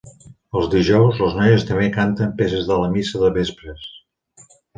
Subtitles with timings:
[0.59, 3.87] Els dijous, les noies també canten peces de la missa de vespres.